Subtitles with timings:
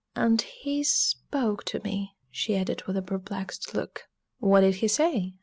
[0.15, 4.07] "And he spoke to me," she added with a perplexed look.
[4.39, 5.35] "What did he say?"